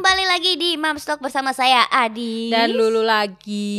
[0.00, 3.76] kembali lagi di Mamstock bersama saya Adi dan Lulu lagi.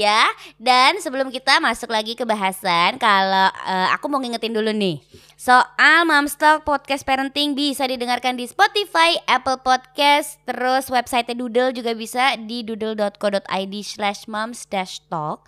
[0.00, 0.24] Iya,
[0.56, 5.04] dan sebelum kita masuk lagi ke bahasan, kalau uh, aku mau ngingetin dulu nih.
[5.34, 12.38] Soal Mamstock Podcast Parenting bisa didengarkan di Spotify, Apple Podcast, terus website Doodle juga bisa
[12.38, 15.42] di doodle.co.id slash moms-talk.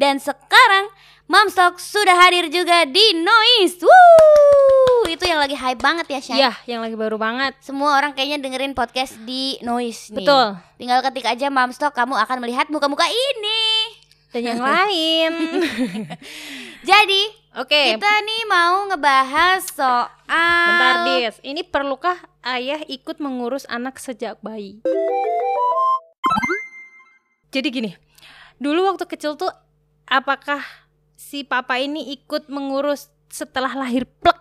[0.00, 0.88] Dan sekarang
[1.28, 3.84] Mamstock sudah hadir juga di Noise.
[3.84, 5.04] Woo!
[5.04, 6.36] Itu yang lagi hype banget ya, Syah?
[6.40, 7.60] Iya, yang lagi baru banget.
[7.60, 10.24] Semua orang kayaknya dengerin podcast di Noise nih.
[10.24, 10.56] Betul.
[10.80, 14.00] Tinggal ketik aja Mamstock, kamu akan melihat muka-muka ini.
[14.32, 15.32] Dan yang lain.
[16.88, 17.22] Jadi,
[17.56, 17.72] Oke.
[17.72, 17.96] Okay.
[17.96, 21.40] kita nih mau ngebahas soal Bentar, Dis.
[21.40, 24.84] Ini perlukah ayah ikut mengurus anak sejak bayi?
[27.48, 27.90] Jadi gini,
[28.60, 29.48] dulu waktu kecil tuh
[30.04, 30.60] apakah
[31.16, 34.35] si papa ini ikut mengurus setelah lahir plek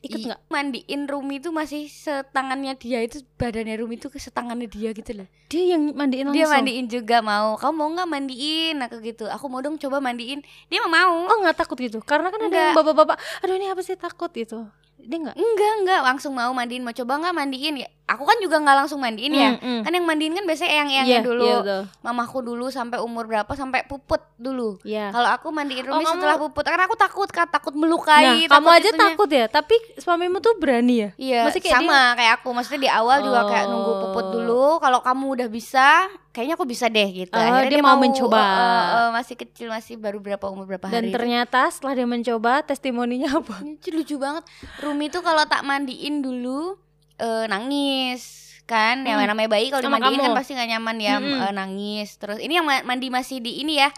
[0.00, 0.40] ikut nggak?
[0.48, 5.28] mandiin Rumi itu masih setangannya dia itu badannya Rumi itu ke setangannya dia gitu loh.
[5.52, 6.40] Dia yang mandiin langsung?
[6.40, 7.60] dia mandiin juga mau.
[7.60, 8.76] Kamu mau nggak mandiin?
[8.80, 9.28] Aku gitu.
[9.28, 10.40] Aku mau dong coba mandiin.
[10.72, 11.12] Dia mau mau.
[11.28, 12.00] Oh nggak takut gitu?
[12.00, 14.32] Karena kan ada yang bapak-bapak aduh ini apa sih takut?
[14.32, 14.64] gitu.
[15.00, 15.36] Dia nggak?
[15.36, 16.80] Enggak enggak langsung mau mandiin.
[16.80, 17.84] Mau coba nggak mandiin?
[17.84, 19.50] Ya aku kan juga nggak langsung mandiin ya.
[19.54, 19.80] Mm, mm.
[19.86, 21.46] kan yang mandiin kan biasanya yang eyangnya yeah, dulu.
[21.46, 23.52] yeah, mamaku dulu sampai umur berapa?
[23.54, 24.82] Sampai puput dulu.
[24.82, 25.14] Yeah.
[25.14, 26.66] kalau aku mandiin Rumi oh, setelah puput.
[26.66, 29.02] Karena aku takut kan takut melukai nah, takut kamu aja itunya.
[29.06, 29.46] takut ya?
[29.46, 31.10] Tapi suamimu tuh berani ya?
[31.14, 32.18] Iya kayak sama dia...
[32.18, 32.48] kayak aku.
[32.50, 33.24] Maksudnya di awal oh.
[33.30, 34.32] juga kayak nunggu puput oh.
[34.34, 34.66] dulu.
[34.82, 35.86] Kalau kamu udah bisa
[36.34, 37.34] kayaknya aku bisa deh gitu.
[37.34, 38.38] Uh, akhirnya dia, dia mau, mencoba.
[38.38, 41.74] uh, uh, uh, masih kecil masih baru berapa umur berapa hari dan ternyata itu.
[41.78, 43.62] setelah dia mencoba testimoninya apa?
[43.90, 44.46] Lucu banget.
[44.82, 46.78] Rumi tuh kalau tak mandiin dulu
[47.20, 49.08] uh, nangis kan hmm.
[49.10, 51.38] yang namanya bayi kalau dimandiin kan pasti nggak nyaman ya hmm.
[51.42, 53.90] uh, nangis terus ini yang mandi masih di ini ya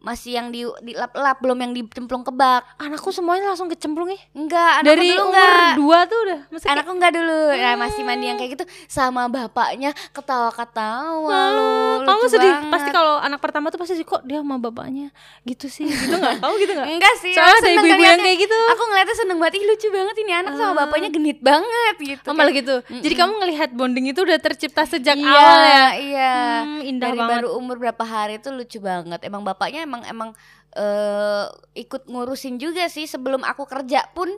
[0.00, 4.80] masih yang di dilap-lap belum yang dicemplung ke bak anakku semuanya langsung kecemplung ya enggak
[4.80, 5.72] dari dulu umur enggak.
[5.76, 7.40] dua tuh udah Masih anakku enggak dulu.
[7.52, 7.60] Hmm.
[7.60, 11.70] nah, masih mandi yang kayak gitu sama bapaknya ketawa-ketawa lu
[12.08, 12.52] kamu sedih?
[12.52, 12.72] banget.
[12.72, 15.12] pasti kalau anak pertama tuh pasti sih kok dia sama bapaknya?
[15.44, 15.84] Gitu sih.
[15.84, 16.40] Gitu nggak?
[16.40, 16.88] Tahu gitu nggak?
[16.96, 18.58] Enggak sih soalnya ada ibu-ibu yang kayak gitu.
[18.72, 19.54] Aku ngeliatnya seneng banget.
[19.60, 20.76] Ih, lucu banget ini anak sama ah.
[20.84, 22.76] bapaknya genit banget gitu oh, malah gitu.
[22.80, 23.02] Mm -mm.
[23.04, 25.86] jadi kamu ngelihat bonding itu udah tercipta sejak iya, awal ya?
[26.00, 26.34] iya.
[26.64, 27.32] Hmm, indah dari banget.
[27.36, 29.20] baru umur berapa hari itu lucu banget.
[29.26, 30.30] Emang bapaknya emang emang
[30.78, 34.30] uh, ikut ngurusin juga sih sebelum aku kerja pun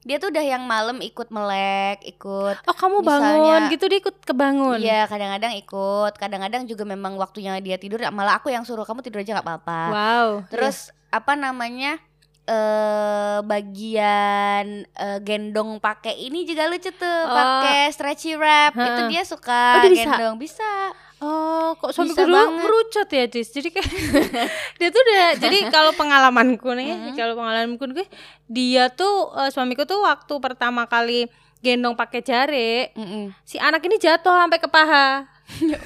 [0.00, 4.16] dia tuh udah yang malam ikut melek, ikut Oh, kamu misalnya, bangun gitu dia ikut
[4.24, 4.78] kebangun.
[4.80, 9.20] Iya, kadang-kadang ikut, kadang-kadang juga memang waktunya dia tidur malah aku yang suruh kamu tidur
[9.20, 9.82] aja nggak apa-apa.
[9.92, 10.28] Wow.
[10.48, 11.20] Terus yeah.
[11.20, 11.92] apa namanya?
[12.50, 17.30] eh bagian uh, gendong pakai ini juga lucu tuh, oh.
[17.30, 18.74] pakai stretchy wrap.
[18.74, 20.90] Itu dia suka oh, dia gendong, bisa.
[21.20, 23.52] Oh, kok suami dulu merucut ya, Cis?
[23.52, 23.88] Jadi kayak
[24.80, 27.12] dia tuh udah jadi kalau pengalamanku nih, mm -hmm.
[27.12, 28.08] kalau pengalamanku nih
[28.48, 31.28] dia tuh uh, suamiku tuh waktu pertama kali
[31.60, 33.24] gendong pakai jari, mm -hmm.
[33.44, 35.28] si anak ini jatuh sampai ke paha.
[35.60, 35.76] Ya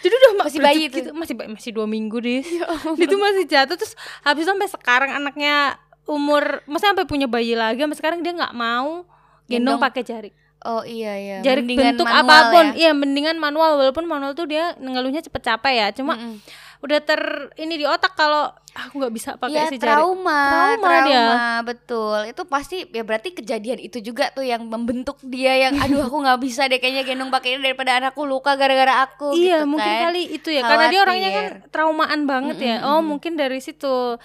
[0.00, 1.04] jadi udah masih bayi itu.
[1.04, 2.40] gitu, masih masih dua minggu deh.
[2.40, 2.64] Ya
[2.96, 3.92] dia tuh masih jatuh terus
[4.24, 5.76] habis itu sampai sekarang anaknya
[6.08, 9.04] umur, masa sampai punya bayi lagi, sampai sekarang dia nggak mau
[9.46, 9.78] gendong, gendong.
[9.78, 10.30] pakai jari.
[10.62, 11.36] Oh iya iya.
[11.42, 12.86] Jari mendingan bentuk apa pun, ya?
[12.86, 15.86] iya mendingan manual walaupun manual tuh dia ngeluhnya cepet capek ya.
[15.90, 16.34] Cuma mm -mm.
[16.82, 17.20] udah ter
[17.62, 19.98] ini di otak kalau aku nggak bisa pakai ya, si jari.
[19.98, 21.24] Trauma, trauma, trauma dia.
[21.66, 22.18] betul.
[22.30, 26.40] Itu pasti ya berarti kejadian itu juga tuh yang membentuk dia yang aduh aku nggak
[26.42, 29.34] bisa deh kayaknya gendong pakai ini daripada anakku luka gara-gara aku.
[29.34, 30.02] Iya gitu mungkin kan.
[30.10, 30.70] kali itu ya Khawatir.
[30.70, 32.70] karena dia orangnya kan traumaan banget mm -mm.
[32.70, 32.76] ya.
[32.86, 34.18] Oh mungkin dari situ.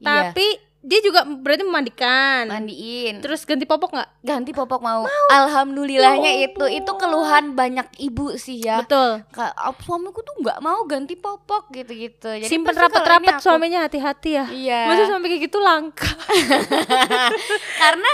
[0.00, 0.32] Iya.
[0.84, 2.44] Dia juga berarti memandikan.
[2.52, 3.24] Mandiin.
[3.24, 4.08] Terus ganti popok nggak?
[4.20, 5.26] Ganti popok mau, mau.
[5.32, 6.64] alhamdulillahnya ya itu.
[6.68, 8.84] Itu keluhan banyak ibu sih ya.
[8.84, 9.24] Betul.
[9.32, 14.46] Kak, suamiku tuh nggak mau ganti popok gitu gitu Jadi simpen rapat-rapat suaminya hati-hati ya.
[14.52, 14.80] Iya.
[14.92, 16.12] Masih sampai kayak gitu langka.
[17.82, 18.10] Karena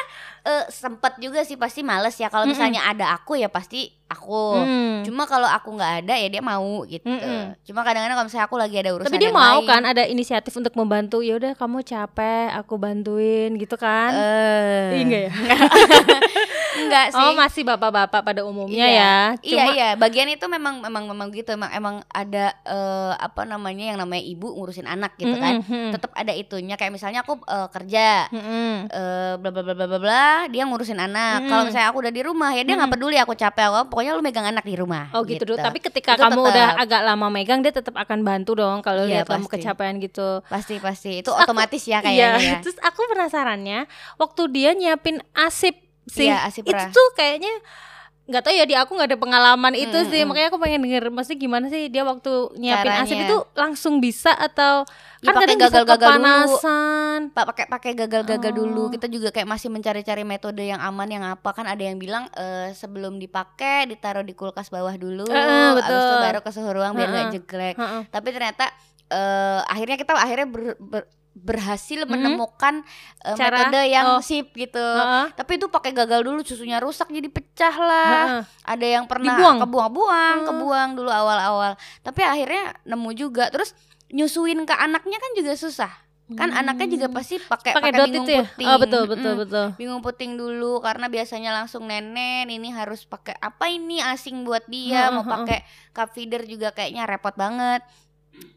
[0.47, 2.31] uh, sempet juga sih pasti males ya.
[2.31, 2.93] Kalau misalnya mm -mm.
[2.97, 4.95] ada aku ya pasti aku mm.
[5.07, 7.43] cuma kalau aku nggak ada ya dia mau gitu mm -mm.
[7.63, 9.71] cuma kadang-kadang kalau misalnya aku lagi ada urusan tapi dia mau lain.
[9.71, 14.91] kan ada inisiatif untuk membantu ya udah kamu capek aku bantuin gitu kan uh.
[14.99, 15.33] enggak ya
[16.81, 18.91] enggak sih oh masih bapak-bapak pada umumnya iya.
[18.91, 19.17] ya
[19.47, 19.63] iya, cuma...
[19.63, 23.99] iya iya bagian itu memang memang memang gitu emang emang ada uh, apa namanya yang
[23.99, 25.91] namanya ibu ngurusin anak gitu kan mm -hmm.
[25.95, 28.73] tetap ada itunya kayak misalnya aku uh, kerja mm -hmm.
[28.91, 31.45] uh, bla bla bla bla bla dia ngurusin anak.
[31.45, 31.49] Hmm.
[31.49, 32.97] Kalau misalnya aku udah di rumah ya dia nggak hmm.
[32.97, 35.13] peduli aku capek aku pokoknya lu megang anak di rumah.
[35.13, 35.61] Oh gitu, gitu.
[35.61, 36.51] Tapi ketika itu kamu tetep.
[36.57, 40.41] udah agak lama megang dia tetap akan bantu dong kalau iya, lihat kamu kecapean gitu.
[40.49, 42.41] Pasti pasti itu otomatis ya kayaknya.
[42.41, 42.49] Iya.
[42.57, 42.57] Ya.
[42.65, 43.85] Terus aku penasarannya
[44.17, 45.77] waktu dia nyiapin asip
[46.09, 46.33] sih.
[46.33, 47.53] Iya, asip itu tuh kayaknya
[48.31, 50.13] nggak tahu ya di aku nggak ada pengalaman itu mm -hmm.
[50.15, 53.03] sih makanya aku pengen denger maksudnya gimana sih dia waktu nyiapin Caranya.
[53.11, 54.87] asap itu langsung bisa atau
[55.19, 56.55] ya, kan kadang gagal-gagal dulu
[57.35, 58.57] pak pakai pakai gagal-gagal oh.
[58.63, 62.31] dulu kita juga kayak masih mencari-cari metode yang aman yang apa kan ada yang bilang
[62.39, 65.91] uh, sebelum dipakai ditaruh di kulkas bawah dulu uh, betul.
[65.91, 68.03] abis itu baru ke suhu ruang biar nggak uh, jeglek uh, uh.
[68.15, 68.71] tapi ternyata
[69.11, 72.11] uh, akhirnya kita akhirnya ber, ber, berhasil hmm.
[72.11, 72.83] menemukan
[73.23, 74.23] uh, Cara, metode yang oh.
[74.23, 74.83] sip gitu.
[74.83, 75.27] Uh -uh.
[75.33, 78.11] Tapi itu pakai gagal dulu susunya rusak jadi pecah lah.
[78.11, 78.45] Uh -uh.
[78.67, 80.47] Ada yang pernah kebuang-buang, uh.
[80.51, 81.79] kebuang dulu awal-awal.
[82.03, 83.49] Tapi akhirnya nemu juga.
[83.49, 83.73] Terus
[84.11, 85.93] nyusuin ke anaknya kan juga susah.
[86.31, 86.61] Kan hmm.
[86.63, 88.47] anaknya juga pasti pakai pakai bingung itu ya?
[88.47, 88.67] puting.
[88.71, 89.67] Oh betul betul hmm, betul.
[89.75, 95.11] Bingung puting dulu karena biasanya langsung nenek ini harus pakai apa ini asing buat dia,
[95.11, 97.83] uh, mau pakai cup feeder juga kayaknya repot banget.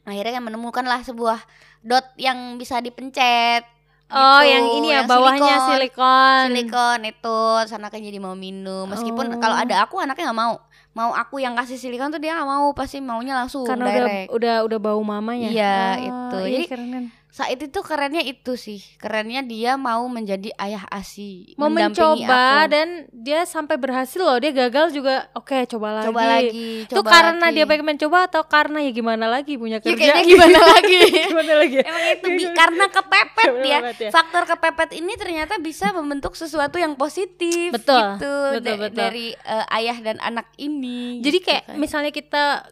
[0.04, 1.40] Akhirnya kan menemukanlah sebuah
[1.84, 3.68] dot yang bisa dipencet
[4.14, 4.52] Oh, gitu.
[4.54, 6.46] yang ini ya yang bawahnya silikon.
[6.54, 8.86] Silikon, itu kan jadi mau minum.
[8.86, 9.40] Meskipun oh.
[9.42, 10.62] kalau ada aku anaknya nggak mau.
[10.94, 14.30] Mau aku yang kasih silikon tuh dia nggak mau, pasti maunya langsung Karena direct.
[14.30, 15.50] udah udah udah bau mamanya.
[15.50, 16.38] Iya, oh, itu.
[16.46, 18.78] Iya, jadi keren saat itu kerennya itu sih.
[19.02, 22.70] Kerennya dia mau menjadi ayah asi mau mencoba aku.
[22.70, 24.38] dan dia sampai berhasil loh.
[24.38, 25.34] Dia gagal juga.
[25.34, 26.08] Oke okay, coba lagi.
[26.14, 27.56] Coba lagi itu karena lagi.
[27.58, 30.14] dia pengen mencoba atau karena ya gimana lagi punya ya, kerja?
[30.14, 31.02] ya, gimana lagi.
[31.10, 31.78] Gimana lagi?
[31.82, 34.10] Emang itu bi karena kepepet dia ya.
[34.14, 37.98] faktor kepepet ini ternyata bisa membentuk sesuatu yang positif betul.
[37.98, 38.62] gitu.
[38.62, 38.94] Betul, betul.
[38.94, 41.82] dari uh, ayah dan anak ini jadi gitu kayak kan.
[41.82, 42.70] misalnya kita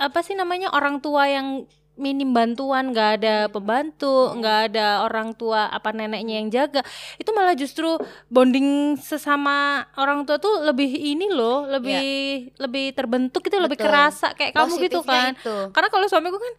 [0.00, 5.66] apa sih namanya orang tua yang minim bantuan nggak ada pembantu nggak ada orang tua
[5.68, 6.80] apa neneknya yang jaga
[7.18, 7.98] itu malah justru
[8.30, 12.00] bonding sesama orang tua tuh lebih ini loh lebih
[12.48, 12.64] ya.
[12.64, 15.74] lebih terbentuk itu lebih kerasa kayak kamu gitu kan itu.
[15.74, 16.54] karena kalau suamiku kan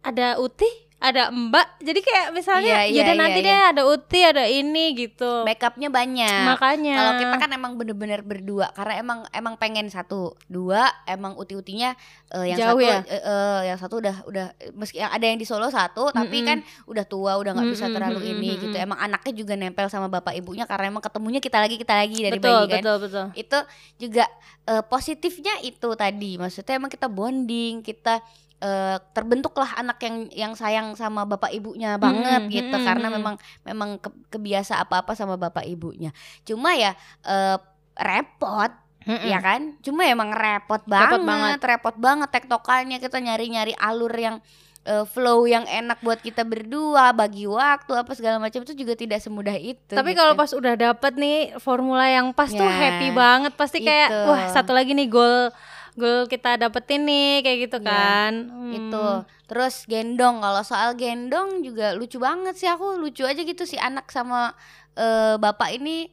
[0.00, 4.20] ada uti ada mbak jadi kayak misalnya yeah, yeah, ya nanti yeah, deh ada uti
[4.20, 9.56] ada ini gitu backupnya banyak makanya kalau kita kan emang bener-bener berdua karena emang emang
[9.56, 11.96] pengen satu dua emang uti utinya
[12.36, 13.00] uh, yang Jauh satu ya?
[13.00, 16.20] uh, uh, yang satu udah udah meski ada yang di Solo satu mm -hmm.
[16.20, 17.88] tapi kan udah tua udah nggak mm -hmm.
[17.88, 18.32] bisa terlalu mm -hmm.
[18.36, 21.96] ini gitu emang anaknya juga nempel sama bapak ibunya karena emang ketemunya kita lagi kita
[21.96, 23.58] lagi dari betul, bayi kan betul betul itu
[23.96, 24.24] juga
[24.68, 28.20] uh, positifnya itu tadi maksudnya emang kita bonding kita
[28.60, 33.16] uh, terbentuklah anak yang yang sayang sama bapak ibunya banget hmm, gitu hmm, karena hmm.
[33.18, 33.34] memang
[33.64, 36.12] memang ke, kebiasa apa-apa sama bapak ibunya.
[36.44, 36.94] Cuma ya
[37.26, 37.56] uh,
[37.96, 38.70] repot
[39.04, 39.76] hmm, ya kan?
[39.80, 44.38] Cuma emang repot banget, repot banget, repot banget tektokannya kita nyari-nyari alur yang
[44.86, 49.20] uh, flow yang enak buat kita berdua bagi waktu apa segala macam itu juga tidak
[49.20, 49.92] semudah itu.
[49.92, 50.20] Tapi gitu.
[50.20, 54.28] kalau pas udah dapet nih formula yang pas ya, tuh happy banget pasti kayak itu.
[54.28, 55.52] wah satu lagi nih goal
[56.00, 58.72] goal kita dapetin nih kayak gitu iya, kan hmm.
[58.72, 59.06] itu
[59.44, 64.08] terus gendong kalau soal gendong juga lucu banget sih aku lucu aja gitu si anak
[64.08, 64.56] sama
[64.96, 66.08] uh, bapak ini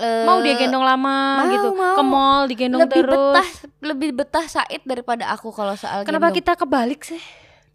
[0.00, 1.96] uh, mau dia gendong lama mau, gitu mau.
[1.98, 3.48] ke mall digendong lebih terus betah
[3.84, 6.38] lebih betah Said daripada aku kalau soal kenapa gendong.
[6.40, 7.22] kita kebalik sih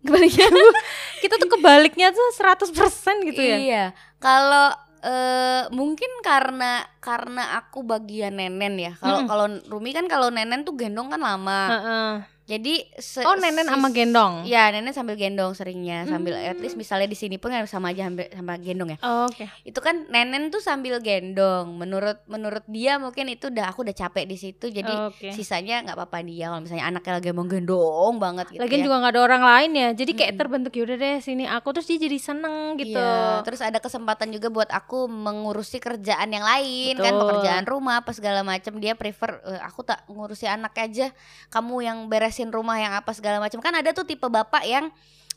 [0.02, 0.50] kebaliknya
[1.24, 3.86] kita tuh kebaliknya tuh 100% gitu ya iya
[4.18, 8.94] kalau uh, mungkin karena karena aku bagian nenen ya.
[8.98, 9.30] Kalau hmm.
[9.30, 11.62] kalau Rumi kan kalau nenen tuh gendong kan lama.
[11.68, 12.12] Uh -uh.
[12.49, 12.83] Jadi
[13.23, 14.43] Oh, nenen sama gendong.
[14.49, 16.51] Ya, nenen sambil gendong seringnya, sambil hmm.
[16.51, 18.99] at least misalnya di sini pun kan sama aja sama gendong ya.
[19.05, 19.47] Oh, Oke.
[19.47, 19.69] Okay.
[19.71, 21.79] Itu kan nenen tuh sambil gendong.
[21.79, 25.31] Menurut menurut dia mungkin itu udah aku udah capek di situ jadi okay.
[25.31, 28.61] sisanya nggak apa-apa dia kalau misalnya anaknya lagi mau gendong banget gitu.
[28.65, 28.85] Lagian ya.
[28.89, 29.89] juga nggak ada orang lain ya.
[29.95, 30.39] Jadi kayak hmm.
[30.43, 32.99] terbentuk yaudah deh sini aku terus dia jadi seneng gitu.
[32.99, 33.45] Iya.
[33.47, 37.15] Terus ada kesempatan juga buat aku mengurusi kerjaan yang lain kan, Betul.
[37.15, 41.13] kan pekerjaan rumah apa segala macam dia prefer uh, aku tak ngurusi anak aja.
[41.53, 43.60] Kamu yang beresin beresin rumah yang apa segala macam.
[43.60, 44.88] Kan ada tuh tipe bapak yang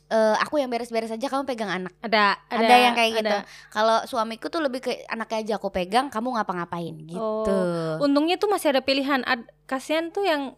[0.07, 1.91] uh, aku yang beres-beres aja kamu pegang anak.
[1.99, 3.27] Ada ada, ada yang kayak gitu.
[3.27, 3.43] ada.
[3.43, 6.95] gitu kalau suamiku tuh lebih ke anaknya aja aku pegang kamu ngapa-ngapain?
[7.03, 7.19] Gitu.
[7.19, 9.27] Oh, untungnya tuh masih ada pilihan.
[9.27, 10.55] Ad, kasihan tuh yang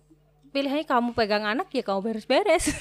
[0.49, 2.71] pilihannya kamu pegang anak ya kamu beres-beres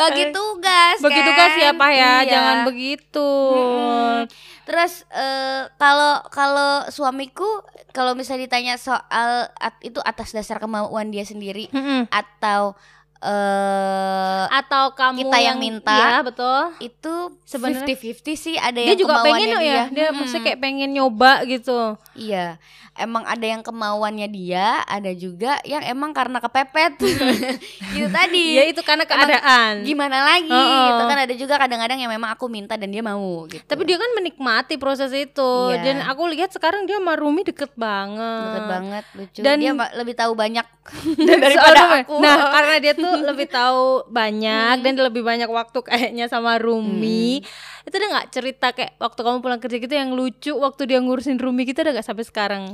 [0.00, 1.26] bagi tugas bagi kan?
[1.30, 2.12] tugas ya pak ya iya.
[2.26, 4.20] jangan begitu hmm.
[4.68, 7.64] terus uh, kalau kalau suamiku
[7.96, 12.12] kalau misalnya ditanya soal at, itu atas dasar kemauan dia sendiri hmm.
[12.12, 12.76] atau
[13.22, 16.74] uh, atau kamu kita yang minta ya betul.
[16.78, 17.14] itu
[17.46, 20.08] sebenarnya 50-50 sih ada dia yang juga pengen dia, ya dia.
[20.10, 20.16] hmm.
[20.18, 21.98] maksudnya kayak pengen nyoba gitu.
[22.14, 22.58] Iya
[22.98, 26.98] emang ada yang kemauannya dia ada juga yang emang karena kepepet.
[27.94, 28.58] Gitu tadi.
[28.58, 29.80] Ya itu karena keadaan.
[29.80, 30.52] emang gimana lagi?
[30.52, 30.84] Oh, oh.
[30.92, 33.64] gitu kan ada juga kadang-kadang yang memang aku minta dan dia mau gitu.
[33.64, 35.52] Tapi dia kan menikmati proses itu.
[35.72, 35.80] Iya.
[35.80, 38.44] dan aku lihat sekarang dia sama Rumi deket banget.
[38.44, 39.40] Deket banget lucu.
[39.40, 40.66] Dan dia lebih tahu banyak
[41.44, 42.18] daripada aku.
[42.24, 44.84] Nah, karena dia tuh lebih tahu banyak hmm.
[44.84, 47.42] dan lebih banyak waktu kayaknya sama Rumi.
[47.42, 47.86] Hmm.
[47.88, 51.40] Itu udah nggak cerita kayak waktu kamu pulang kerja gitu yang lucu waktu dia ngurusin
[51.40, 52.64] Rumi kita udah gak sampai sekarang.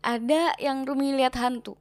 [0.00, 1.74] Ada yang Rumi lihat hantu.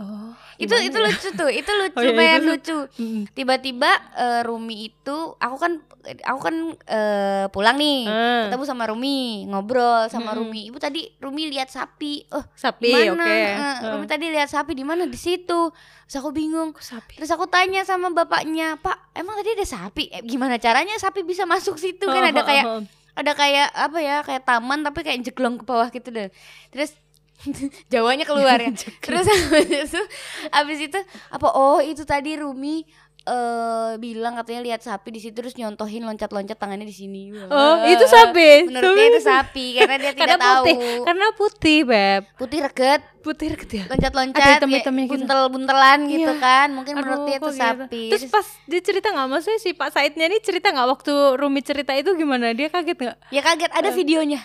[0.00, 1.04] Oh, itu itu ya?
[1.12, 2.88] lucu tuh, itu lucu, oh, iya, lucu.
[3.36, 5.76] Tiba-tiba uh, Rumi itu, aku kan,
[6.24, 8.48] aku kan uh, pulang nih, uh.
[8.48, 10.38] ketemu sama Rumi, ngobrol sama hmm.
[10.40, 10.60] Rumi.
[10.72, 13.20] Ibu tadi Rumi lihat sapi, oh sapi, oke.
[13.20, 13.44] Okay.
[13.52, 13.76] Uh, uh.
[13.92, 15.04] Rumi tadi lihat sapi di mana?
[15.04, 15.68] Di situ.
[16.08, 16.72] Terus aku bingung.
[16.80, 17.20] Sapi.
[17.20, 20.08] Terus aku tanya sama bapaknya, Pak, emang tadi ada sapi?
[20.16, 22.08] Eh, gimana caranya sapi bisa masuk situ?
[22.08, 22.88] Kan ada kayak,
[23.20, 26.32] ada kayak apa ya, kayak taman tapi kayak jeglong ke bawah gitu deh.
[26.72, 26.96] Terus
[27.92, 28.70] Jawanya keluar ya.
[29.04, 30.02] Terus habis itu
[30.52, 31.00] habis itu
[31.32, 32.84] apa oh itu tadi Rumi
[33.28, 37.32] uh, bilang katanya lihat sapi di situ terus nyontohin loncat-loncat tangannya di sini.
[37.50, 38.70] Oh, itu sapi.
[38.70, 40.64] Menurut dia itu sapi karena dia tidak karena tahu.
[40.64, 40.98] Putih.
[41.04, 42.22] Karena putih, Beb.
[42.36, 43.00] Putih reget.
[43.20, 43.84] Putih reget ya.
[43.90, 44.90] Loncat-loncat gitu.
[45.10, 46.40] buntel-buntelan gitu iya.
[46.40, 46.68] kan.
[46.72, 47.60] Mungkin Aduh, menurut dia itu gitu.
[47.60, 48.04] sapi.
[48.14, 51.92] Terus pas dia cerita nggak maksudnya si Pak Saidnya nih cerita nggak waktu Rumi cerita
[51.92, 52.52] itu gimana?
[52.56, 53.16] Dia kaget nggak?
[53.32, 53.94] Ya kaget, ada uh.
[53.94, 54.40] videonya.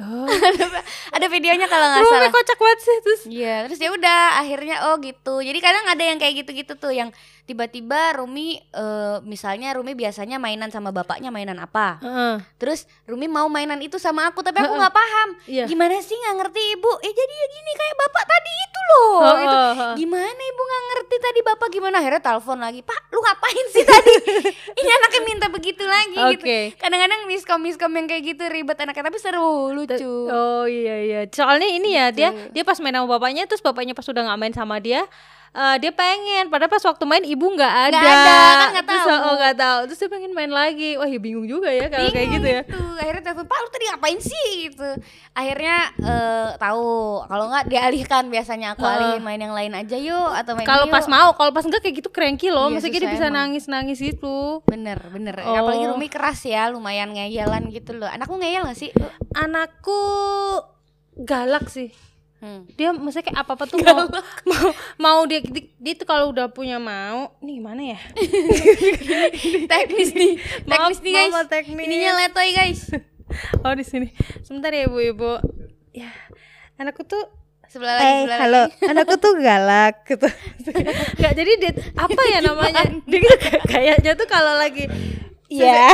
[0.00, 0.24] Oh.
[1.16, 2.32] ada videonya kalau nggak salah.
[2.32, 3.22] kocak banget sih terus.
[3.28, 5.44] Iya, terus ya udah akhirnya oh gitu.
[5.44, 10.70] Jadi kadang ada yang kayak gitu-gitu tuh yang tiba-tiba Rumi uh, misalnya Rumi biasanya mainan
[10.70, 12.36] sama bapaknya mainan apa uh.
[12.54, 14.98] terus Rumi mau mainan itu sama aku tapi aku nggak uh.
[15.02, 15.66] paham yeah.
[15.66, 19.36] gimana sih nggak ngerti ibu eh jadi ya gini kayak bapak tadi itu loh uh.
[19.40, 19.58] gitu.
[20.04, 21.40] gimana ibu nggak ngerti tadi?
[21.42, 21.94] Bapak gimana?
[21.98, 22.80] Akhirnya telepon lagi.
[22.84, 24.14] Pak lu ngapain sih tadi?
[24.80, 26.32] Ini anaknya minta begitu lagi okay.
[26.72, 30.14] gitu kadang-kadang miskom miskom yang kayak gitu ribet anaknya tapi seru lucu.
[30.28, 31.20] Oh iya iya.
[31.28, 34.54] Soalnya ini ya dia dia pas main sama bapaknya terus bapaknya pas udah nggak main
[34.54, 35.06] sama dia
[35.52, 36.48] uh, dia pengen.
[36.48, 38.00] Padahal pas waktu main ibu nggak ada.
[38.00, 38.96] gak ada kan nggak tahu.
[38.96, 39.78] terus, oh nggak tahu.
[39.88, 40.90] Terus dia pengen main lagi.
[40.96, 42.62] Wah ya bingung juga ya kalau kayak gitu ya.
[42.64, 42.80] gitu.
[43.02, 44.48] akhirnya telepon pak lu tadi ngapain sih?
[44.68, 44.90] Gitu.
[45.32, 46.92] Akhirnya uh, tahu.
[47.28, 48.24] Kalau nggak dialihkan.
[48.32, 48.94] Biasanya aku uh.
[48.96, 50.30] alihin main yang lain aja yuk.
[50.32, 52.68] Atau main kalau pas mau kalau pas enggak kayak gitu cranky loh.
[52.68, 55.34] Iya, maksudnya dia bisa nangis nangis itu bener bener.
[55.42, 55.54] Oh.
[55.54, 58.08] apalagi Rumi keras ya lumayan ngeyelan gitu loh.
[58.08, 58.90] Anakku ngeyel gak sih?
[59.36, 60.00] Anakku
[61.12, 61.92] galak sih
[62.42, 62.66] Hmm.
[62.74, 64.02] Dia maksudnya kayak apa apa tuh mau,
[64.50, 64.68] mau
[64.98, 68.00] mau dia dia, dia tuh kalau udah punya mau nih gimana ya?
[69.70, 70.32] teknis nih.
[70.66, 71.32] Teknis nih guys.
[71.46, 71.86] teknis.
[71.86, 72.90] Ininya letoy guys.
[73.62, 74.10] oh di sini.
[74.42, 75.38] Sebentar ya ibu-ibu.
[75.94, 76.10] Ya.
[76.82, 77.22] Anakku tuh
[77.70, 78.62] sebelah lagi, hey, sebelah halo.
[78.66, 78.90] lagi.
[78.90, 80.28] Anakku tuh galak gitu.
[81.14, 82.82] Enggak jadi dia apa ya namanya?
[83.06, 83.36] dia gitu
[83.70, 84.90] kayaknya tuh kalau lagi
[85.52, 85.92] Iya.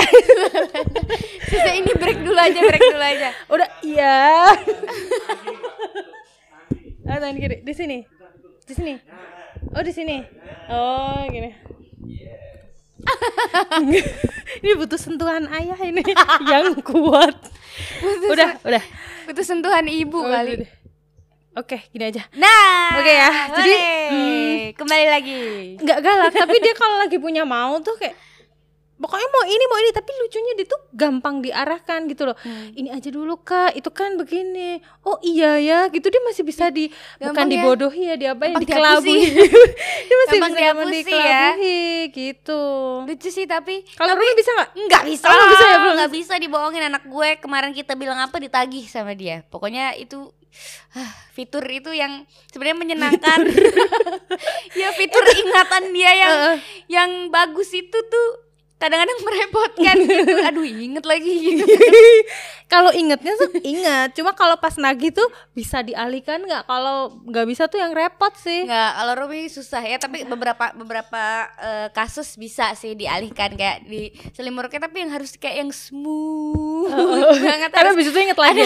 [1.50, 1.74] Yeah.
[1.82, 3.28] ini break dulu aja, break dulu aja.
[3.50, 4.54] Udah, iya.
[7.08, 7.56] Ah, tangan kiri.
[7.64, 7.98] Di sini.
[8.68, 8.94] Di sini.
[9.72, 10.20] Oh, di sini.
[10.68, 11.50] Oh, gini.
[14.60, 16.04] ini butuh sentuhan ayah ini
[16.52, 17.32] yang kuat.
[18.04, 18.84] Butuh udah, udah.
[19.24, 20.60] Butuh sentuhan ibu oh, kali.
[20.60, 20.70] Udah.
[21.56, 22.22] Oke, gini aja.
[22.36, 23.32] Nah, oke ya.
[23.56, 23.74] Jadi
[24.12, 25.42] hmm, kembali lagi.
[25.80, 28.14] Enggak galak, tapi dia kalau lagi punya mau tuh kayak
[28.98, 32.36] pokoknya mau ini mau ini tapi lucunya dia tuh gampang diarahkan gitu loh.
[32.42, 32.74] Hmm.
[32.74, 34.82] ini aja dulu kak itu kan begini.
[35.06, 36.10] Oh iya ya gitu.
[36.10, 36.90] Dia masih bisa di
[37.22, 37.52] gampang bukan ya.
[37.54, 39.20] dibodohi ya dia apa ya dikelabui.
[40.08, 42.12] dia masih gampang bisa gampang dikelabui ya.
[42.12, 42.62] gitu.
[43.06, 44.70] Lucu sih tapi kalau Rumi bisa nggak?
[44.74, 47.28] Nggak bisa oh, bisa ya belum nggak bisa dibohongin anak gue.
[47.38, 49.46] Kemarin kita bilang apa ditagih sama dia.
[49.46, 50.34] Pokoknya itu
[50.98, 53.40] ah, fitur itu yang sebenarnya menyenangkan.
[54.76, 56.56] Ya fitur ingatan dia yang uh.
[56.86, 58.47] yang bagus itu tuh
[58.78, 60.34] kadang-kadang merepotkan gitu.
[60.48, 61.66] Aduh, inget lagi gitu.
[62.72, 66.62] kalau ingetnya tuh inget, cuma kalau pas nagih tuh bisa dialihkan nggak?
[66.70, 68.70] Kalau nggak bisa tuh yang repot sih.
[68.70, 74.14] Nggak, kalau Rumi susah ya, tapi beberapa beberapa uh, kasus bisa sih dialihkan kayak di
[74.30, 77.74] selimutnya tapi yang harus kayak yang smooth oh, banget.
[77.74, 78.62] Karena bisa tuh inget lagi.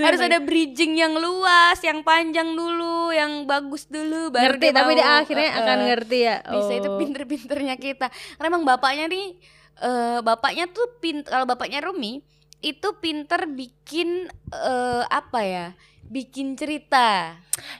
[0.00, 5.04] harus ada bridging yang luas, yang panjang dulu, yang bagus dulu baru ngerti, tapi di
[5.04, 6.36] akhirnya uh, akan ngerti ya.
[6.48, 6.52] Oh.
[6.64, 6.96] Bisa itu oh.
[6.96, 8.08] pinter-pinternya kita.
[8.40, 9.33] Karena emang bapaknya nih
[9.82, 12.22] uh, bapaknya tuh pint kalau bapaknya Rumi
[12.64, 15.66] itu pinter bikin uh, apa ya
[16.04, 17.36] bikin cerita.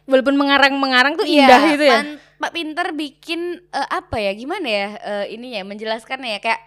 [0.08, 2.00] Walaupun mengarang-mengarang tuh iya, indah ya, gitu ya?
[2.40, 6.60] Pak pinter bikin uh, apa ya gimana ya uh, ini ya menjelaskan ya kayak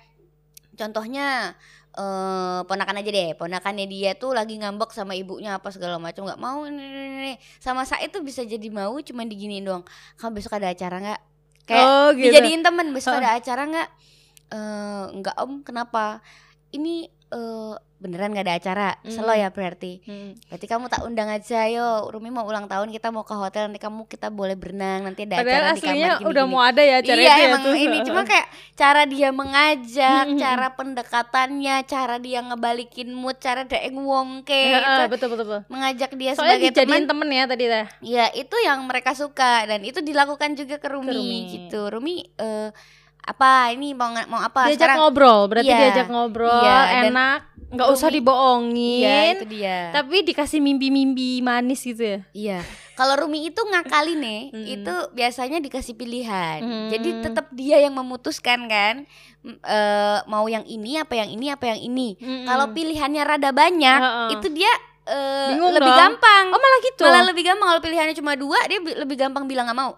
[0.74, 1.54] contohnya
[1.94, 6.42] uh, ponakan aja deh ponakannya dia tuh lagi ngambek sama ibunya apa segala macam nggak
[6.42, 9.86] mau nih sama saya tuh bisa jadi mau cuman diginiin doang.
[10.18, 11.22] Kamu besok ada acara nggak?
[11.68, 12.26] Kayak oh, gitu.
[12.32, 13.22] dijadiin temen besok huh?
[13.22, 13.90] ada acara nggak
[14.50, 16.20] uh, enggak om kenapa
[16.70, 19.10] ini eh, beneran gak ada acara Mm.
[19.10, 20.38] selo ya berarti Hmm.
[20.46, 23.80] berarti kamu tak undang aja yo Rumi mau ulang tahun kita mau ke hotel nanti
[23.80, 26.54] kamu kita boleh berenang nanti ada Padahal acara di kamar gini, udah gini.
[26.54, 27.74] mau ada ya acara iya ya emang tuh.
[27.76, 34.62] ini cuma kayak cara dia mengajak cara pendekatannya cara dia ngebalikin mood cara dia ngwongke
[34.70, 35.62] Ya, ah, itu betul betul betul.
[35.68, 37.86] mengajak dia Soalnya sebagai teman temen ya tadi dah.
[38.00, 41.40] ya itu yang mereka suka dan itu dilakukan juga ke Rumi, Rumi.
[41.50, 42.70] gitu Rumi eh,
[43.28, 45.80] apa ini mau mau apa diajak sekarang ngobrol, berarti Iya.
[45.84, 49.04] diajak ngobrol, Iya, dan enak, nggak usah dibohongin.
[49.04, 52.20] iya itu dia Tapi dikasih mimpi-mimpi manis gitu ya.
[52.32, 52.60] Iya.
[52.94, 54.74] Kalau Rumi itu ngakali nih, Mm-mm.
[54.74, 56.60] itu biasanya dikasih pilihan.
[56.60, 56.88] Mm.
[56.90, 59.06] Jadi tetap dia yang memutuskan kan,
[59.46, 62.18] eh, mau yang ini apa yang ini apa yang ini.
[62.42, 64.30] Kalau pilihannya rada banyak, Heeh.
[64.34, 64.72] itu dia
[65.48, 66.00] Bingung lebih dong.
[66.18, 66.46] gampang.
[66.50, 67.04] Oh malah gitu.
[67.04, 69.96] Malah lebih gampang kalau pilihannya cuma dua, dia bi- lebih gampang bilang nggak mau.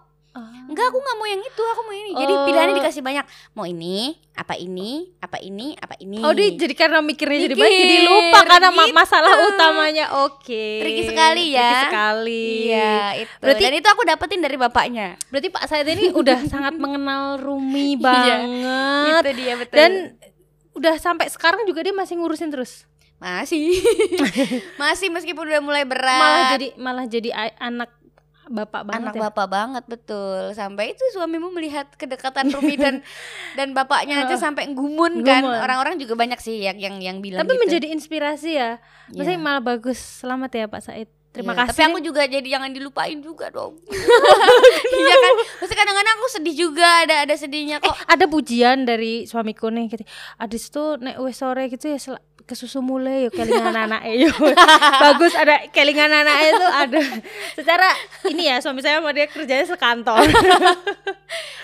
[0.70, 2.10] Enggak, aku nggak mau yang itu, aku mau ini.
[2.14, 2.44] Jadi Oh.
[2.46, 3.24] pilihannya dikasih banyak.
[3.52, 3.98] Mau ini,
[4.32, 6.22] apa ini, apa ini, apa ini.
[6.22, 8.94] Oh dia jadi karena mikirnya jadi Mikir, banyak jadi lupa karena gitu.
[8.94, 10.04] masalah utamanya.
[10.22, 10.64] Oke.
[10.78, 11.58] Tricky sekali ya.
[11.60, 12.46] Tricky sekali.
[12.64, 13.34] Iya, itu.
[13.36, 15.08] Berarti- Dan itu aku dapetin dari bapaknya.
[15.26, 19.20] Berarti Pak Said ini udah sangat mengenal Rumi Iya, banget.
[19.20, 19.74] itu dia betul.
[19.74, 19.90] Dan
[20.72, 22.86] udah sampai sekarang juga dia masih ngurusin terus.
[23.18, 23.76] Masih.
[24.80, 26.08] Masih meskipun udah mulai berat.
[26.16, 27.92] Malah jadi malah jadi anak
[28.50, 29.22] bapak banget anak ya.
[29.24, 30.50] bapak banget betul.
[30.52, 32.98] Sampai itu suamimu melihat kedekatan Rumi dan
[33.58, 35.46] dan bapaknya aja sampai gumun kan.
[35.46, 37.62] Orang-orang juga banyak sih yang yang yang bilang Tapi gitu.
[37.62, 38.70] menjadi inspirasi ya.
[39.08, 39.96] Maksudnya malah bagus.
[39.96, 41.08] Selamat ya Pak Said.
[41.30, 41.78] Terima Iya, kasih.
[41.78, 43.78] Tapi aku juga jadi jangan dilupain juga dong.
[44.90, 45.34] Iya kan.
[45.62, 47.94] Maksudnya kadang-kadang aku sedih juga ada ada sedihnya kok.
[47.94, 50.02] ada pujian dari suamiku nih gitu.
[50.36, 54.34] Adis tuh nek wes sore gitu ya sel- ke susu mulai yuk kelingan anak yuk
[55.06, 57.00] bagus ada kelingan anak itu ada.
[57.54, 57.88] Secara
[58.26, 60.26] ini ya suami saya sama dia kerjanya sekantor.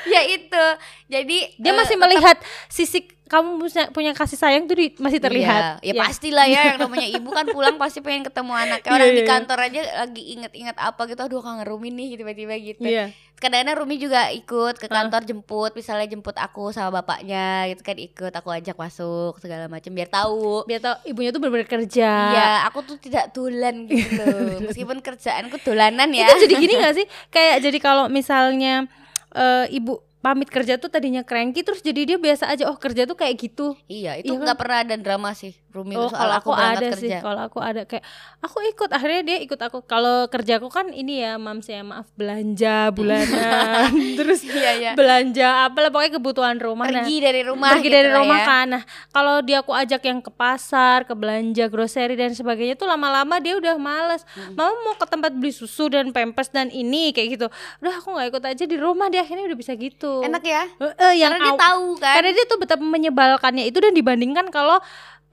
[0.06, 0.66] Ya itu.
[1.10, 2.38] Jadi dia eh, masih melihat
[2.70, 6.78] sisi kamu punya, punya kasih sayang tuh di- masih terlihat Iya, ya, pastilah ya yang
[6.84, 8.88] namanya ibu kan pulang pasti pengen ketemu anaknya.
[8.88, 9.28] Orang Iya, di iya.
[9.28, 11.20] kantor aja lagi inget-inget apa gitu.
[11.20, 12.82] Aduh kangen Rumi nih tiba-tiba gitu.
[12.82, 13.10] Iya.
[13.36, 18.32] Kadang-kadang Rumi juga ikut ke kantor jemput, misalnya jemput aku sama bapaknya gitu kan ikut,
[18.32, 20.64] aku ajak masuk segala macam biar tahu.
[20.64, 24.24] biar tau ibunya tuh benar-benar kerja Iya, aku tuh tidak tulan gitu.
[24.66, 26.24] Meskipun kerjaanku dolanan ya.
[26.26, 28.88] itu jadi gini gak sih kayak jadi kalau misalnya
[29.30, 33.14] eh, ibu pamit kerja tuh tadinya cranky terus jadi dia biasa aja oh kerja tuh
[33.14, 34.42] kayak gitu Iya, itu Iya kan?
[34.42, 36.96] nggak pernah ada drama sih Rumi Oh, soal kalau aku, aku ada kerja.
[36.98, 37.10] sih.
[37.16, 38.04] Kalau aku ada kayak
[38.38, 39.78] aku ikut akhirnya dia ikut aku.
[39.82, 43.92] Kalau kerjaku kan ini ya, Mams ya, maaf belanja bulanan.
[44.18, 44.90] Terus Iya, iya.
[44.94, 46.86] belanja apalah pokoknya kebutuhan rumah.
[46.86, 48.46] Nah, Pergi dari rumah pergi gitu dari lah rumah ya.
[48.46, 48.66] kan.
[48.70, 53.36] Nah, kalau dia aku ajak yang ke pasar, ke belanja grocery dan sebagainya tuh lama-lama
[53.36, 54.24] dia udah males.
[54.50, 57.46] Mama mau ke tempat beli susu dan pampers dan ini kayak gitu.
[57.78, 60.22] Udah aku nggak ikut aja di rumah dia akhirnya udah bisa gitu.
[60.22, 60.64] Enak ya?
[60.72, 62.14] Eh, eh, yang Karena dia tahu kan.
[62.14, 64.78] karena dia tuh betapa menyebalkannya itu dan dibandingkan kalau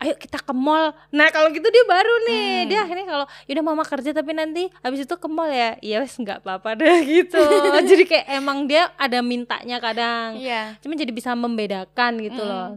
[0.04, 0.92] ayo kita ke mall.
[1.10, 2.46] Nah, kalau gitu dia baru nih.
[2.60, 2.68] Hmm.
[2.68, 5.80] Dia akhirnya kalau yaudah mama kerja tapi nanti habis itu ke mall ya.
[5.80, 7.40] Iya wes nggak apa-apa deh gitu.
[7.90, 10.36] jadi kayak emang dia ada mintanya kadang.
[10.36, 10.76] Iya.
[10.80, 12.52] Cuma jadi bisa membedakan gitu Mm-mm.
[12.52, 12.70] loh.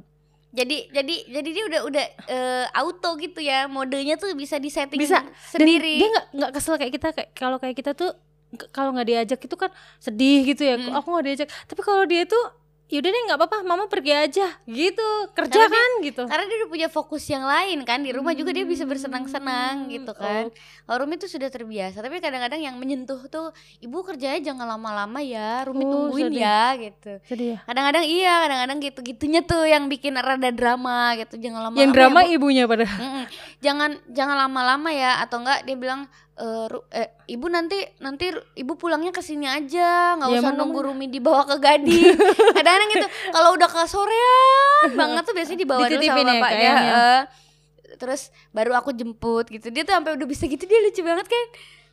[0.51, 3.67] Jadi jadi jadi dia udah udah eh, auto gitu ya.
[3.67, 5.21] Modenya tuh bisa disetting Bisa.
[5.21, 6.01] Dan sendiri.
[6.01, 8.15] dia nggak nggak kesel kayak kita kayak kalau kayak kita tuh
[8.73, 10.79] kalau nggak diajak itu kan sedih gitu ya.
[10.79, 10.97] Kok Mm.
[10.97, 11.49] Aku nggak diajak.
[11.67, 12.41] Tapi kalau dia tuh
[12.87, 16.57] yaudah deh nggak apa-apa mama pergi aja gitu kerja Karena dia- kan gitu Karena dia
[16.57, 20.55] udah punya fokus yang lain kan di rumah juga dia bisa bersenang-senang gitu kan.
[20.81, 25.63] Kalau Rumi tuh sudah terbiasa, tapi kadang-kadang yang menyentuh tuh ibu kerjanya jangan lama-lama ya,
[25.63, 26.41] Rumi Oh, tungguin sedih.
[26.41, 27.13] ya gitu.
[27.25, 31.35] sedih ya Kadang-kadang iya, kadang-kadang gitu-gitunya tuh yang bikin rada drama gitu.
[31.37, 31.83] Jangan lama-lama.
[31.83, 32.31] yang ya, drama Bu.
[32.33, 32.87] ibunya pada.
[33.59, 38.29] Jangan jangan lama-lama ya atau enggak dia bilang "Eh, eh, ibu nanti nanti
[38.61, 40.21] ibu pulangnya ke sini aja.
[40.21, 42.13] Nggak Ya, usah nunggu Rumi dibawa ke Gading.
[42.57, 47.23] Kadang-kadang gitu kalau udah ke sorean banget tuh biasanya dibawa dulu sama ya, bapaknya eh.
[47.97, 49.73] terus baru aku jemput gitu.
[49.73, 51.47] Dia tuh sampai udah bisa gitu dia lucu banget kan?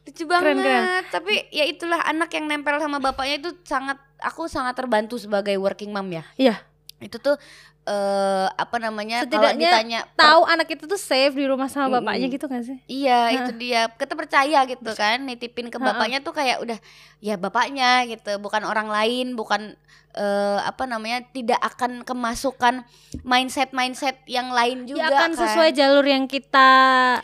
[0.03, 0.55] Lucu banget.
[0.59, 0.83] keren.
[1.07, 5.95] tapi ya itulah anak yang nempel sama bapaknya itu sangat aku sangat terbantu sebagai working
[5.95, 6.27] mom ya.
[6.35, 6.59] Iya.
[7.03, 7.35] itu tuh
[7.85, 11.99] eh apa namanya kalau Setidaknya ditanya per- tahu anak itu tuh safe di rumah sama
[11.99, 12.77] bapaknya gitu gak sih?
[12.85, 13.91] Iya itu dia.
[13.91, 16.79] Kita percaya gitu kan nitipin ke bapaknya tuh kayak udah
[17.19, 19.75] ya bapaknya gitu bukan orang lain bukan
[20.13, 22.83] eh, apa namanya tidak akan kemasukan
[23.21, 25.41] mindset mindset yang lain juga Dia akan kan.
[25.41, 26.69] sesuai jalur yang kita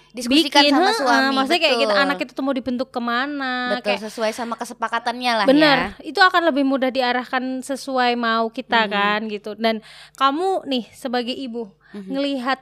[0.10, 0.74] Diskusikan bikin.
[0.74, 2.04] sama suami, maksudnya kayak kita betul.
[2.04, 6.08] anak itu tuh mau dibentuk ke mana betul kayak sesuai sama kesepakatannya lah bener ya
[6.08, 8.92] itu akan lebih mudah diarahkan sesuai mau kita Hmm.
[8.92, 9.54] kan gitu.
[9.54, 9.84] Dan
[10.16, 12.10] kamu nih sebagai ibu Mhm.
[12.14, 12.60] ngelihat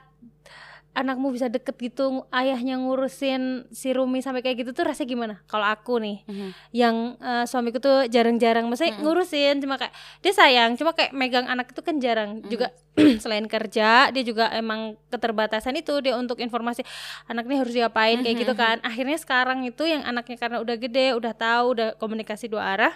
[0.98, 5.70] anakmu bisa deket gitu ayahnya ngurusin si Rumi sampai kayak gitu tuh rasanya gimana kalau
[5.70, 6.50] aku nih mm-hmm.
[6.74, 9.06] yang uh, suamiku tuh jarang-jarang maksudnya mm-hmm.
[9.06, 9.94] ngurusin cuma kayak
[10.26, 12.50] dia sayang cuma kayak megang anak itu kan jarang mm-hmm.
[12.50, 12.74] juga
[13.24, 16.82] selain kerja dia juga emang keterbatasan itu dia untuk informasi
[17.30, 18.26] anaknya harus diapain mm-hmm.
[18.26, 22.50] kayak gitu kan akhirnya sekarang itu yang anaknya karena udah gede udah tahu udah komunikasi
[22.50, 22.94] dua arah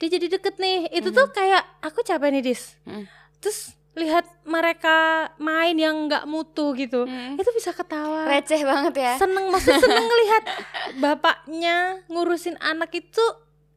[0.00, 1.20] dia jadi deket nih itu mm-hmm.
[1.20, 3.21] tuh kayak aku capek nih dis mm-hmm.
[3.42, 7.04] Terus lihat mereka main yang nggak mutu gitu.
[7.04, 7.36] Hmm.
[7.36, 8.24] itu bisa ketawa.
[8.24, 9.12] Receh banget ya.
[9.20, 10.44] Seneng maksud seneng ngelihat
[10.96, 13.20] bapaknya ngurusin anak itu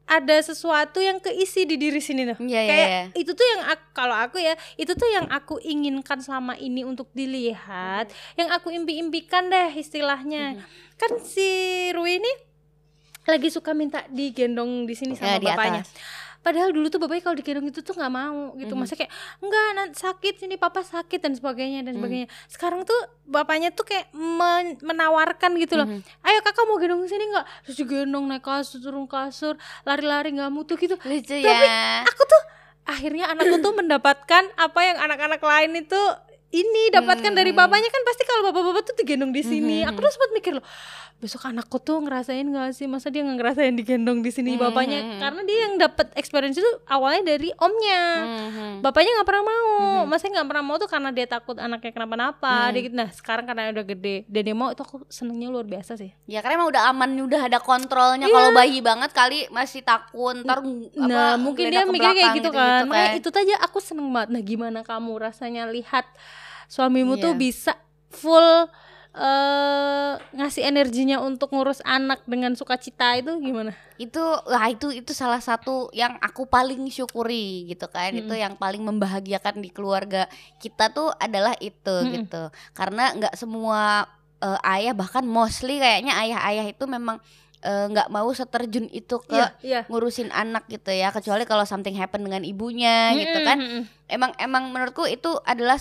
[0.06, 2.38] ada sesuatu yang keisi di diri sini tuh.
[2.38, 5.58] Yeah, iya, kayak yeah, itu tuh yang aku, kalau aku ya itu tuh yang aku
[5.60, 8.08] inginkan selama ini untuk dilihat.
[8.08, 8.36] Hmm.
[8.40, 10.56] yang aku impi-impikan deh istilahnya.
[10.56, 10.64] Hmm.
[10.96, 11.44] kan si
[11.92, 12.32] Rui ini
[13.26, 15.82] lagi suka minta digendong di sini sama ya, bapaknya.
[15.84, 15.92] atas
[16.46, 18.86] padahal dulu tuh bapaknya kalau digendong itu tuh nggak mau gitu mm -hmm.
[18.86, 19.10] masa kayak
[19.42, 22.54] enggak nanti sakit sini papa sakit dan sebagainya dan sebagainya mm.
[22.54, 26.26] sekarang tuh bapaknya tuh kayak men menawarkan gitu loh mm -hmm.
[26.30, 30.78] ayo kakak mau gendong sini nggak terus digendong naik kasur turun kasur lari-lari nggak mutu
[30.78, 32.06] gitu Lucu tapi ya.
[32.06, 32.42] aku tuh
[32.86, 35.98] akhirnya anakku tuh mendapatkan apa yang anak-anak lain itu
[36.56, 37.40] ini dapatkan hmm.
[37.44, 39.84] dari bapaknya kan pasti kalau bapak-bapak tuh digendong di sini.
[39.84, 39.92] Hmm.
[39.92, 40.64] Aku tuh sempat mikir loh,
[41.16, 44.68] besok anakku tuh ngerasain gak sih masa dia nggak ngerasain digendong di sini hmm.
[44.68, 45.16] bapaknya hmm.
[45.16, 48.84] karena dia yang dapat experience itu awalnya dari omnya hmm.
[48.84, 49.64] bapaknya nggak pernah mau
[50.04, 50.12] hmm.
[50.12, 52.72] masa nggak pernah mau tuh karena dia takut anaknya kenapa-napa hmm.
[52.84, 52.94] gitu.
[53.00, 56.44] nah sekarang karena udah gede dan dia mau itu aku senengnya luar biasa sih ya
[56.44, 58.36] karena emang udah aman udah ada kontrolnya yeah.
[58.36, 60.60] kalau bayi banget kali masih takut ntar
[61.00, 63.08] nah apa, mungkin dia mikirnya kayak gitu, gitu kan, gitu, kan.
[63.16, 66.04] itu aja aku seneng banget nah gimana kamu rasanya lihat
[66.66, 67.24] suamimu yeah.
[67.24, 67.72] tuh bisa
[68.10, 68.68] full
[69.16, 73.72] uh, ngasih energinya untuk ngurus anak dengan sukacita itu gimana?
[73.96, 78.12] Itu lah itu itu salah satu yang aku paling syukuri gitu kan.
[78.12, 78.22] Hmm.
[78.22, 80.28] Itu yang paling membahagiakan di keluarga
[80.60, 82.12] kita tuh adalah itu hmm.
[82.22, 82.42] gitu.
[82.76, 84.06] Karena nggak semua
[84.44, 87.16] uh, ayah bahkan mostly kayaknya ayah-ayah itu memang
[87.64, 89.82] eh, nggak uh, mau seterjun itu ke yeah, yeah.
[89.88, 93.58] ngurusin anak gitu ya kecuali kalau something happen dengan ibunya hmm, gitu kan
[94.12, 95.80] emang emang menurutku itu adalah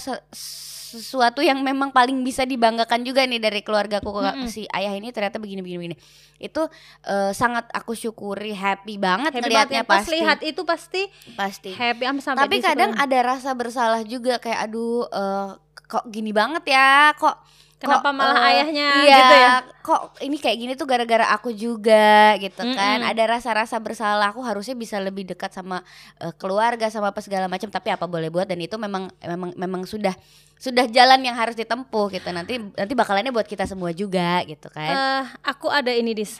[0.85, 4.47] sesuatu yang memang paling bisa dibanggakan juga nih dari keluargaku mm -hmm.
[4.47, 5.97] si ayah ini ternyata begini begini begini
[6.37, 6.61] itu
[7.09, 9.97] uh, sangat aku syukuri happy banget happy ngelihatnya banget, ya.
[9.97, 11.01] pasti lihat itu pasti
[11.33, 16.75] pasti happy sampai tapi kadang ada rasa bersalah juga kayak aduh uh, kok gini banget
[16.75, 17.35] ya kok
[17.75, 19.51] Kenapa kok, malah uh, ayahnya iya, gitu ya?
[19.83, 22.79] Kok ini kayak gini tuh gara-gara aku juga gitu mm -hmm.
[22.79, 22.99] kan.
[23.03, 25.83] Ada rasa-rasa bersalah aku harusnya bisa lebih dekat sama
[26.23, 29.81] uh, keluarga sama apa segala macam tapi apa boleh buat dan itu memang memang memang
[29.83, 30.15] sudah
[30.55, 32.31] sudah jalan yang harus ditempuh gitu.
[32.31, 34.95] Nanti nanti bakalannya buat kita semua juga gitu kan.
[34.95, 36.39] Uh, aku ada ini dis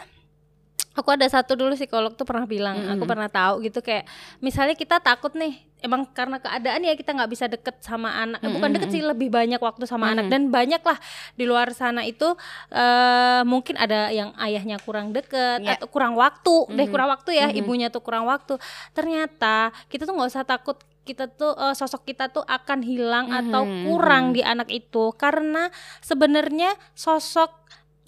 [0.96, 2.94] aku ada satu dulu psikolog tuh pernah bilang, mm -hmm.
[2.96, 4.08] aku pernah tahu gitu kayak
[4.40, 8.48] misalnya kita takut nih emang karena keadaan ya kita nggak bisa deket sama anak, mm
[8.48, 8.56] -hmm.
[8.58, 10.14] bukan deket sih lebih banyak waktu sama mm -hmm.
[10.16, 10.98] anak dan banyak lah
[11.36, 12.34] di luar sana itu
[12.74, 15.76] uh, mungkin ada yang ayahnya kurang deket yeah.
[15.78, 16.78] atau kurang waktu, mm -hmm.
[16.80, 17.62] deh kurang waktu ya, mm -hmm.
[17.62, 18.56] ibunya tuh kurang waktu.
[18.96, 23.34] Ternyata kita tuh nggak usah takut kita tuh uh, sosok kita tuh akan hilang mm
[23.36, 23.42] -hmm.
[23.46, 25.70] atau kurang di anak itu karena
[26.02, 27.54] sebenarnya sosok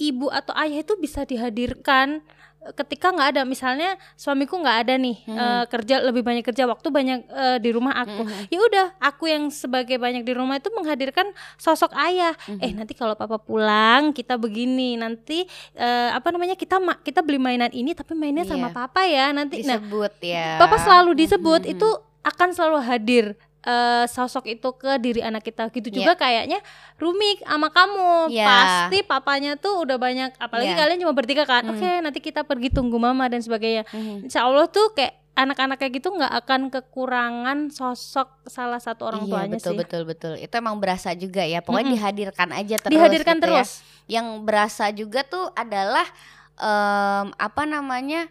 [0.01, 2.25] ibu atau ayah itu bisa dihadirkan
[2.73, 5.37] ketika nggak ada misalnya suamiku nggak ada nih hmm.
[5.37, 8.51] uh, kerja lebih banyak kerja waktu banyak uh, di rumah aku hmm.
[8.53, 12.59] ya udah aku yang sebagai banyak di rumah itu menghadirkan sosok ayah hmm.
[12.59, 15.45] eh nanti kalau papa pulang kita begini nanti
[15.77, 18.51] uh, apa namanya kita kita beli mainan ini tapi mainnya yeah.
[18.57, 21.73] sama papa ya nanti nah, disebut nah, ya papa selalu disebut hmm.
[21.77, 21.89] itu
[22.27, 23.25] akan selalu hadir
[23.63, 26.19] uh, sosok itu ke diri anak kita gitu juga yeah.
[26.19, 26.59] kayaknya
[26.99, 28.47] Rumi sama kamu yeah.
[28.47, 30.79] pasti papanya tuh udah banyak apalagi yeah.
[30.79, 31.71] kalian cuma bertiga kan mm.
[31.73, 34.27] oke okay, nanti kita pergi tunggu mama dan sebagainya mm.
[34.29, 39.31] Insya Allah tuh kayak anak-anak kayak gitu nggak akan kekurangan sosok salah satu orang iya,
[39.31, 39.77] tuanya betul, sih.
[39.77, 41.61] Betul betul Itu emang berasa juga ya.
[41.61, 42.01] Pokoknya mm -hmm.
[42.01, 42.93] dihadirkan aja terus.
[42.97, 43.45] Dihadirkan gitu ya.
[43.45, 43.69] terus.
[44.09, 44.17] Ya.
[44.17, 46.09] Yang berasa juga tuh adalah
[46.57, 48.25] um, apa namanya?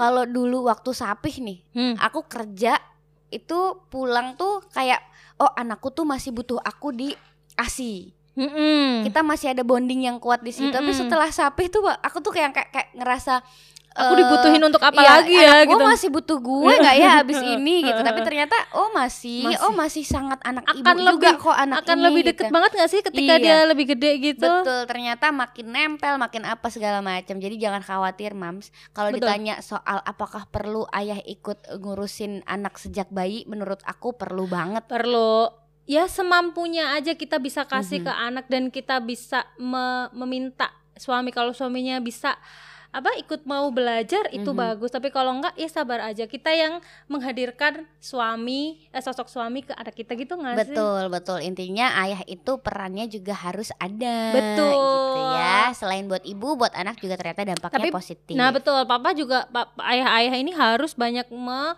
[0.00, 1.94] Kalau dulu waktu sapih nih, hmm.
[2.02, 2.74] aku kerja
[3.30, 3.58] itu
[3.90, 5.02] pulang tuh kayak
[5.42, 7.08] oh anakku tuh masih butuh aku di
[7.58, 8.12] ASI.
[8.36, 8.88] Mm -hmm.
[9.08, 10.68] Kita masih ada bonding yang kuat di situ.
[10.68, 10.78] Mm -hmm.
[10.84, 13.40] Tapi setelah sapi tuh aku tuh kayak kayak, kayak ngerasa
[13.96, 15.84] aku uh, dibutuhin untuk apa iya, lagi ya gitu.
[15.84, 18.00] masih butuh gue nggak ya abis ini gitu.
[18.04, 19.64] Tapi ternyata oh masih, masih.
[19.64, 22.54] oh masih sangat anak akan ibu lebih, juga kok anak akan ini, lebih deket gitu.
[22.54, 23.44] banget gak sih ketika iya.
[23.44, 24.44] dia lebih gede gitu.
[24.44, 27.40] Betul, ternyata makin nempel, makin apa segala macam.
[27.40, 28.68] Jadi jangan khawatir, Mams.
[28.92, 34.84] Kalau ditanya soal apakah perlu ayah ikut ngurusin anak sejak bayi, menurut aku perlu banget.
[34.84, 35.48] Perlu
[35.86, 38.12] ya semampunya aja kita bisa kasih mm -hmm.
[38.12, 42.34] ke anak dan kita bisa me meminta suami kalau suaminya bisa
[42.88, 44.56] apa ikut mau belajar itu Mhm.
[44.56, 49.72] bagus tapi kalau enggak ya sabar aja kita yang menghadirkan suami eh, sosok suami ke
[49.72, 51.38] anak kita gitu nggak sih Betul, betul.
[51.40, 54.16] Intinya ayah itu perannya juga harus ada.
[54.32, 54.72] Betul.
[54.72, 55.70] Gitu ya.
[55.72, 58.32] Selain buat ibu, buat anak juga ternyata dampaknya Tapi, positif.
[58.32, 61.76] nah betul papa juga pa- ayah-ayah ini harus banyak me-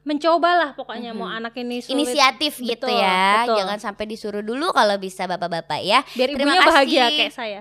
[0.00, 3.44] mencobalah pokoknya mau anak ini sulit Inisiatif gitu Betul, ya.
[3.44, 3.56] betul.
[3.60, 6.00] Jangan sampai disuruh dulu kalau bisa bapak-bapak ya.
[6.16, 7.18] biar Terima ibunya bahagia kasih.
[7.20, 7.60] kayak saya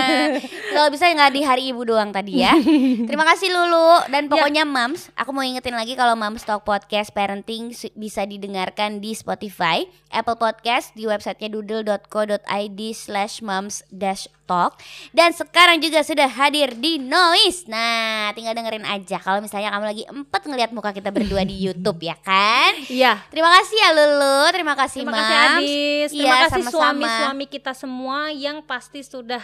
[0.74, 2.54] kalau bisa nggak di hari ibu doang tadi ya.
[3.10, 7.74] Terima kasih Lulu dan pokoknya Mams, aku mau ingetin lagi kalau Mams Talk Podcast Parenting
[7.94, 9.82] bisa didengarkan di Spotify,
[10.14, 14.76] Apple Podcast, di websitenya doodle.co.id slash moms dash talk
[15.10, 17.64] dan sekarang juga sudah hadir di Noise.
[17.66, 22.00] Nah, tinggal dengerin aja kalau misalnya kamu lagi empet ngelihat muka kita berdua di YouTube
[22.00, 22.76] ya kan.
[22.86, 25.24] iya Terima kasih ya Lulu, terima kasih Terima Mams.
[25.24, 29.40] kasih Adis, terima Iya, kasih suami-suami kita semua yang pasti sudah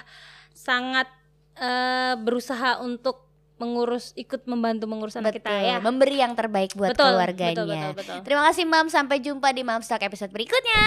[0.51, 1.09] sangat
[1.57, 5.77] eh, berusaha untuk mengurus ikut membantu mengurus anak kita Betul, ya.
[5.79, 7.53] memberi yang terbaik buat Betul, keluarganya.
[7.53, 8.19] betul, betul, betul.
[8.25, 10.81] Terima kasih Mam, sampai jumpa di Mam Talk episode berikutnya.